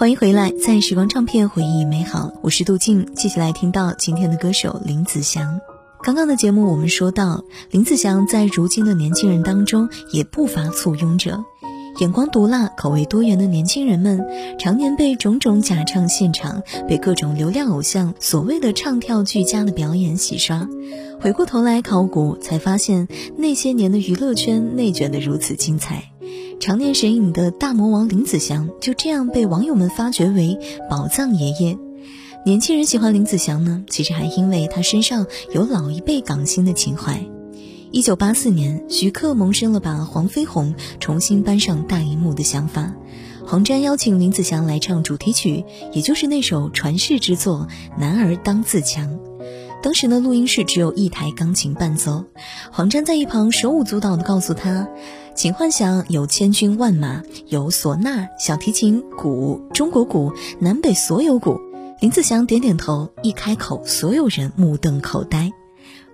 [0.00, 3.06] 欢迎回来，在时光唱片回忆美好，我是杜静。
[3.14, 5.60] 继续来听到今天的歌手林子祥。
[6.02, 11.44] 刚刚的节目我们说到，林子祥在如今的年轻人当中也不乏簇拥者，
[11.98, 14.24] 眼光毒辣、口味多元的年轻人们，
[14.58, 20.66] 常年被种种假唱现场、被各种流量偶像所谓的唱跳俱佳的表演洗刷。
[21.20, 26.04] 回过头来考古，才发现那些年的娱乐圈内卷的如此精彩。
[26.58, 31.76] 常年神隐的大魔王林子祥就这样被网友们发掘为宝藏爷爷。
[32.46, 37.26] 年轻人喜欢林子祥呢，其实还因为他身上有老一辈港星的情怀。
[37.92, 42.94] 一九八四年，徐克萌生了把黄飞鸿重新搬上大荧幕的想法，
[43.44, 47.66] 黄沾邀请林子祥来唱主题曲，也就是那首传世之作
[48.00, 49.10] 《男儿当自强》。
[49.82, 52.24] 当时呢，录音室只有一台钢琴伴奏，
[52.70, 54.88] 黄沾在一旁手舞足蹈地告诉他。
[55.34, 61.58] 请幻想有千军万马，有唢呐、小提琴、鼓、中国鼓、南北所有鼓。
[62.00, 65.50] 林子祥点点头，一开口，所有人目瞪口呆。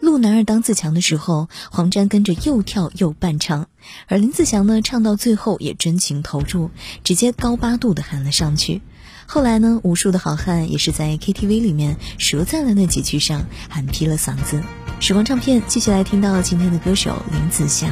[0.06, 3.66] 录男儿当自强的时候，黄沾跟着又跳又伴唱，
[4.06, 6.70] 而林子祥呢，唱到最后也真情投入，
[7.02, 8.82] 直接高八度的喊了上去。
[9.26, 14.62] 后来呢，无数的好汉也是在 KTV 里面折在了那几句上，喊劈了嗓子。
[15.00, 17.90] 时光唱片继续来听到今天的歌手林子祥。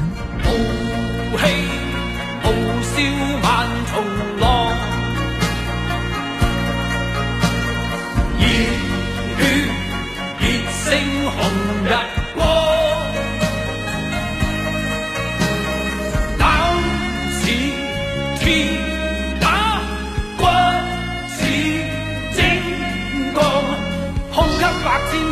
[1.32, 1.44] 豪气
[2.44, 2.52] 傲
[2.94, 3.02] 笑
[3.42, 4.13] 万重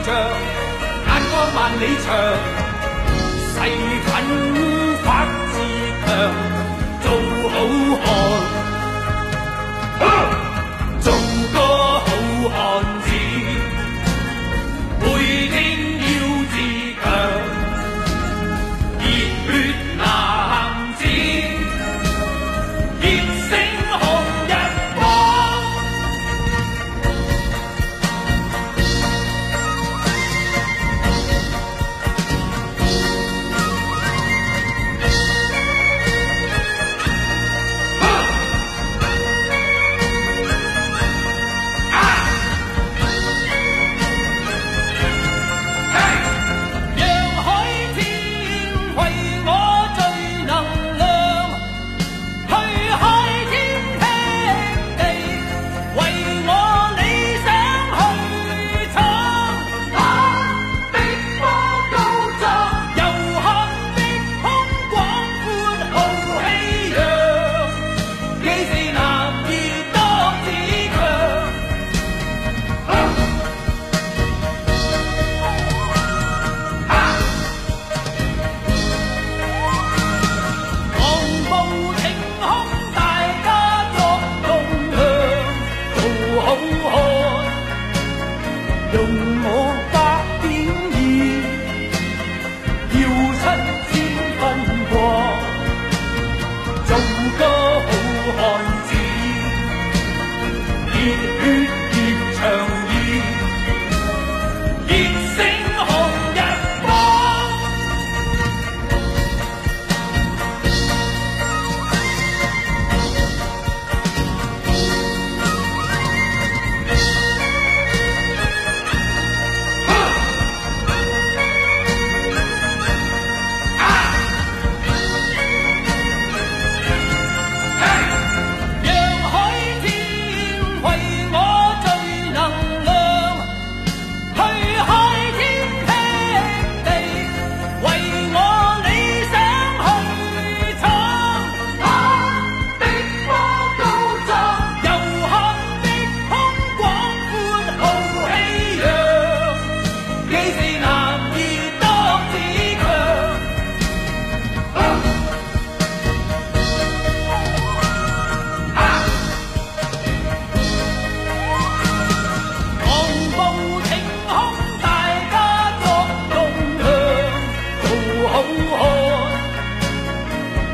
[0.05, 2.11] 眼光万里长，
[3.55, 3.57] 誓
[4.05, 4.52] 奋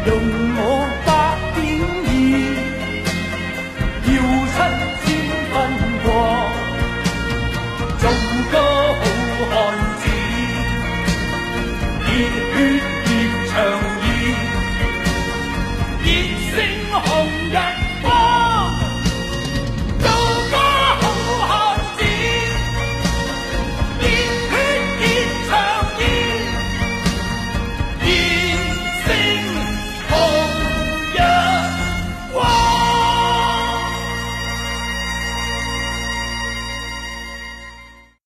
[0.09, 0.48] đông